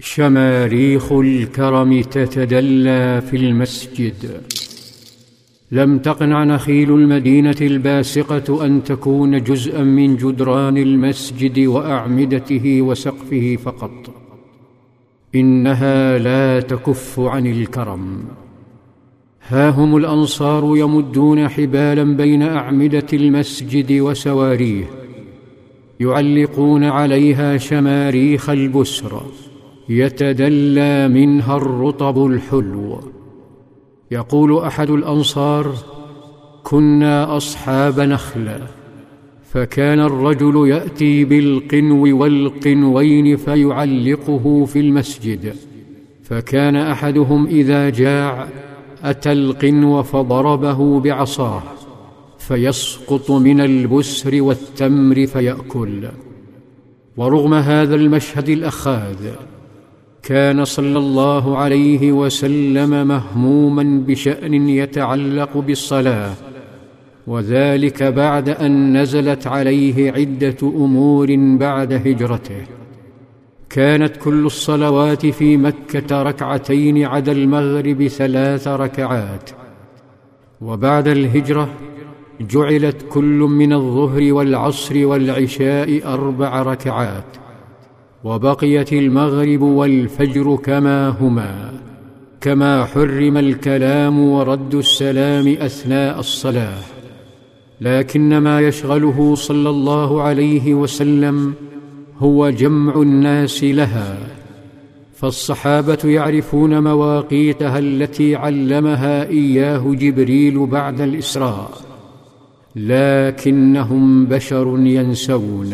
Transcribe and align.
شماريخ 0.00 1.12
الكرم 1.12 2.00
تتدلى 2.00 3.22
في 3.30 3.36
المسجد. 3.36 4.42
لم 5.72 5.98
تقنع 5.98 6.44
نخيل 6.44 6.92
المدينة 6.92 7.56
الباسقة 7.60 8.66
أن 8.66 8.84
تكون 8.84 9.42
جزءا 9.42 9.82
من 9.82 10.16
جدران 10.16 10.76
المسجد 10.76 11.58
وأعمدته 11.58 12.82
وسقفه 12.82 13.58
فقط. 13.64 14.14
إنها 15.34 16.18
لا 16.18 16.60
تكف 16.60 17.20
عن 17.20 17.46
الكرم. 17.46 18.24
ها 19.48 19.70
هم 19.70 19.96
الأنصار 19.96 20.76
يمدون 20.76 21.48
حبالا 21.48 22.16
بين 22.16 22.42
أعمدة 22.42 23.06
المسجد 23.12 23.92
وسواريه 23.92 24.84
يعلقون 26.00 26.84
عليها 26.84 27.56
شماريخ 27.56 28.50
البسر 28.50 29.22
يتدلى 29.88 31.08
منها 31.08 31.56
الرطب 31.56 32.26
الحلو. 32.26 33.00
يقول 34.10 34.58
أحد 34.58 34.90
الأنصار 34.90 35.74
كنا 36.62 37.36
أصحاب 37.36 38.00
نخله 38.00 38.66
فكان 39.44 40.00
الرجل 40.00 40.68
يأتي 40.68 41.24
بالقنو 41.24 42.22
والقنوين 42.22 43.36
فيعلقه 43.36 44.64
في 44.64 44.80
المسجد 44.80 45.54
فكان 46.22 46.76
أحدهم 46.76 47.46
إذا 47.46 47.90
جاع 47.90 48.48
أتى 49.02 49.32
القنو 49.32 50.02
فضربه 50.02 51.00
بعصاه 51.00 51.62
فيسقط 52.38 53.30
من 53.30 53.60
البسر 53.60 54.42
والتمر 54.42 55.26
فيأكل. 55.26 56.08
ورغم 57.16 57.54
هذا 57.54 57.94
المشهد 57.94 58.48
الأخاذ 58.48 59.30
كان 60.24 60.64
صلى 60.64 60.98
الله 60.98 61.58
عليه 61.58 62.12
وسلم 62.12 63.08
مهموما 63.08 64.04
بشأن 64.06 64.68
يتعلق 64.68 65.58
بالصلاة 65.58 66.34
وذلك 67.26 68.02
بعد 68.02 68.48
أن 68.48 69.02
نزلت 69.02 69.46
عليه 69.46 70.12
عدة 70.12 70.56
أمور 70.62 71.36
بعد 71.38 71.92
هجرته. 71.92 72.62
كانت 73.70 74.16
كل 74.16 74.46
الصلوات 74.46 75.26
في 75.26 75.56
مكة 75.56 76.22
ركعتين 76.22 77.04
عدا 77.04 77.32
المغرب 77.32 78.06
ثلاث 78.06 78.68
ركعات. 78.68 79.50
وبعد 80.60 81.08
الهجرة 81.08 81.68
جعلت 82.40 83.06
كل 83.10 83.38
من 83.60 83.72
الظهر 83.72 84.32
والعصر 84.32 85.06
والعشاء 85.06 86.14
أربع 86.14 86.62
ركعات. 86.62 87.43
وبقيت 88.24 88.92
المغرب 88.92 89.62
والفجر 89.62 90.56
كما 90.56 91.08
هما 91.08 91.72
كما 92.40 92.84
حرم 92.84 93.36
الكلام 93.36 94.18
ورد 94.18 94.74
السلام 94.74 95.48
أثناء 95.48 96.20
الصلاة. 96.20 96.82
لكن 97.80 98.38
ما 98.38 98.60
يشغله 98.60 99.34
صلى 99.34 99.70
الله 99.70 100.22
عليه 100.22 100.74
وسلم 100.74 101.54
هو 102.18 102.50
جمع 102.50 103.02
الناس 103.02 103.64
لها 103.64 104.18
فالصحابة 105.14 105.98
يعرفون 106.04 106.82
مواقيتها 106.82 107.78
التي 107.78 108.36
علمها 108.36 109.28
إياه 109.28 109.94
جبريل 109.94 110.66
بعد 110.66 111.00
الإسراء. 111.00 111.70
لكنهم 112.76 114.26
بشر 114.26 114.78
ينسون 114.78 115.70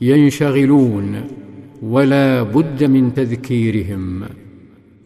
ينشغلون 0.00 1.39
ولا 1.82 2.42
بد 2.42 2.84
من 2.84 3.14
تذكيرهم. 3.14 4.22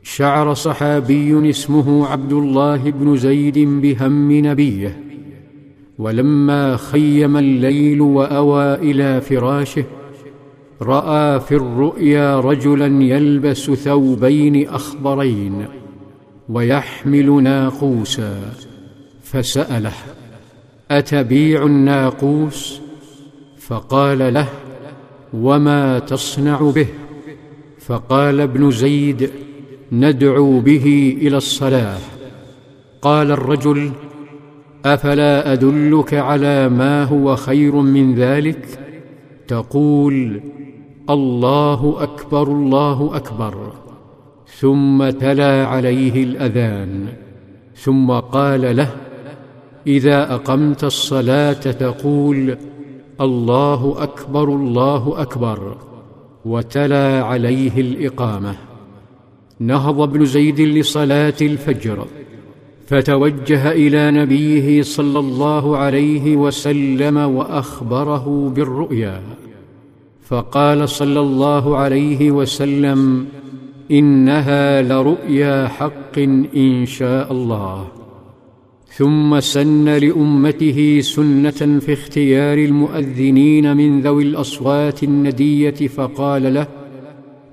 شعر 0.03 0.55
صحابي 0.55 1.51
اسمه 1.51 2.07
عبد 2.07 2.33
الله 2.33 2.91
بن 2.91 3.17
زيد 3.17 3.59
بهم 3.59 4.47
نبيه. 4.47 5.05
ولما 5.99 6.77
خيم 6.77 7.37
الليل 7.37 8.01
وأوى 8.01 8.75
إلى 8.75 9.21
فراشه 9.21 9.85
رأى 10.83 11.41
في 11.41 11.57
الرؤيا 11.57 12.41
رجلا 12.41 12.87
يلبس 12.87 13.71
ثوبين 13.71 14.69
أخضرين 14.69 15.67
ويحمل 16.49 17.43
ناقوسا 17.43 18.53
فسأله 19.23 19.93
أتبيع 20.91 21.67
الناقوس؟ 21.67 22.81
فقال 23.59 24.35
له 24.35 24.49
وما 25.35 25.99
تصنع 25.99 26.71
به 26.71 26.87
فقال 27.79 28.41
ابن 28.41 28.71
زيد 28.71 29.31
ندعو 29.93 30.61
به 30.61 31.17
إلى 31.21 31.37
الصلاه 31.37 31.99
قال 33.03 33.31
الرجل 33.31 33.91
افلا 34.85 35.53
ادلك 35.53 36.15
على 36.15 36.69
ما 36.69 37.05
هو 37.05 37.37
خير 37.37 37.75
من 37.75 38.15
ذلك 38.15 38.79
تقول 39.49 40.41
الله 41.11 41.97
اكبر 42.03 42.43
الله 42.43 43.17
اكبر 43.17 43.73
ثم 44.47 45.11
تلا 45.11 45.67
عليه 45.67 46.25
الاذان 46.25 47.07
ثم 47.77 48.11
قال 48.11 48.77
له 48.77 48.91
اذا 49.87 50.35
اقمت 50.35 50.85
الصلاه 50.85 51.53
تقول 51.53 52.57
الله 53.21 53.95
أكبر 53.99 54.49
الله 54.49 55.15
أكبر. 55.17 55.77
وتلا 56.45 57.25
عليه 57.25 57.81
الإقامة. 57.81 58.57
نهض 59.61 60.01
ابن 60.01 60.25
زيد 60.25 60.61
لصلاة 60.61 61.35
الفجر. 61.43 62.07
فتوجه 62.87 63.73
إلى 63.73 64.11
نبيه 64.11 64.83
صلى 64.83 65.19
الله 65.19 65.77
عليه 65.77 66.37
وسلم 66.37 67.17
وأخبره 67.17 68.53
بالرؤيا. 68.57 69.23
فقال 70.23 70.89
صلى 70.89 71.21
الله 71.21 71.77
عليه 71.77 72.31
وسلم 72.31 73.27
إنها 73.91 74.83
لرؤيا 74.83 75.69
حق 75.69 76.19
إن 76.57 76.87
شاء 76.87 77.33
الله. 77.33 78.04
ثم 78.89 79.41
سن 79.41 79.89
لأمته 79.89 81.01
سنة 81.01 81.79
في 81.81 81.93
اختيار 81.93 82.59
المؤذنين 82.59 83.77
من 83.77 84.01
ذوي 84.01 84.23
الأصوات 84.23 85.03
الندية 85.03 85.71
فقال 85.71 86.55
له 86.55 86.67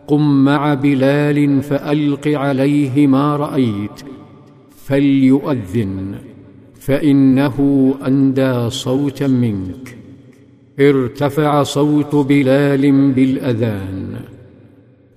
قم 0.07 0.43
مع 0.43 0.73
بلال 0.73 1.61
فألق 1.61 2.27
عليه 2.27 3.07
ما 3.07 3.35
رأيت 3.35 4.01
فليؤذن 4.85 6.15
فإنه 6.79 7.57
أندى 8.07 8.69
صوتا 8.69 9.27
منك. 9.27 9.97
ارتفع 10.79 11.63
صوت 11.63 12.15
بلال 12.15 13.11
بالأذان 13.11 14.19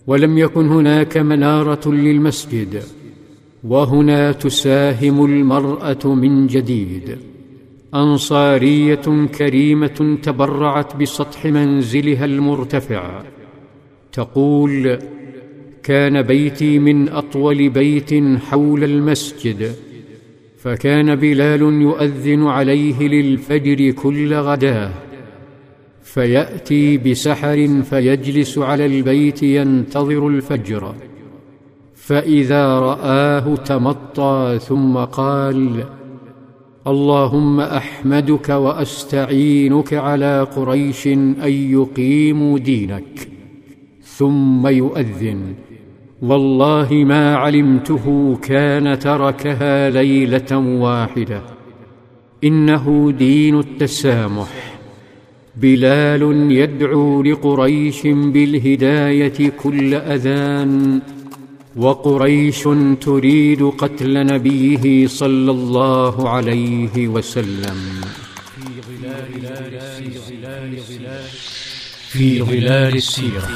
ولم 0.07 0.39
يكن 0.39 0.69
هناك 0.69 1.17
منارة 1.17 1.89
للمسجد 1.89 2.83
وهنا 3.65 4.33
تساهم 4.33 5.25
المرأة 5.25 6.15
من 6.15 6.47
جديد. 6.47 7.19
أنصارية 7.95 9.27
كريمة 9.39 10.19
تبرعت 10.23 10.97
بسطح 10.97 11.45
منزلها 11.47 12.25
المرتفع. 12.25 13.23
تقول 14.13 14.99
كان 15.83 16.23
بيتي 16.23 16.79
من 16.79 17.09
أطول 17.09 17.69
بيت 17.69 18.11
حول 18.39 18.85
المسجد 18.85 19.73
فكان 20.59 21.15
بلال 21.15 21.63
يؤذن 21.63 22.47
عليه 22.47 23.09
للفجر 23.09 23.91
كل 23.91 24.35
غداه. 24.35 24.93
فيأتي 26.03 26.99
بسحر 26.99 27.83
فيجلس 27.83 28.59
على 28.59 28.87
البيت 28.87 29.43
ينتظر 29.43 30.29
الفجر. 30.29 30.95
فإذا 32.07 32.79
رآه 32.79 33.55
تمطى 33.55 34.59
ثم 34.69 34.97
قال 34.97 35.85
اللهم 36.87 37.61
أحمدك 37.61 38.49
وأستعينك 38.49 39.95
على 39.95 40.47
قريش 40.57 41.07
أن 41.07 41.53
يقيموا 41.53 42.59
دينك 42.59 43.29
ثم 44.03 44.67
يؤذن. 44.67 45.55
والله 46.23 46.89
ما 46.93 47.37
علمته 47.37 48.37
كان 48.43 48.99
تركها 48.99 49.91
ليلة 49.91 50.57
واحدة. 50.57 51.43
إنه 52.45 53.13
دين 53.19 53.59
التسامح. 53.59 54.79
بلال 55.57 56.53
يدعو 56.53 57.23
لقريش 57.23 58.07
بالهداية 58.07 59.51
كل 59.63 59.95
أذان. 59.95 61.01
وقريش 61.77 62.63
تريد 63.01 63.63
قتل 63.63 64.27
نبيه 64.27 65.07
صلى 65.07 65.51
الله 65.51 66.29
عليه 66.29 67.09
وسلم. 67.09 68.01
في 72.09 72.43
ظلال 72.43 72.97
السيرة. 72.97 73.49